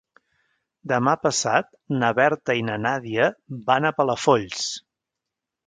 [0.91, 1.69] Demà passat
[1.99, 3.29] na Berta i na Nàdia
[3.71, 4.67] van a Palafolls.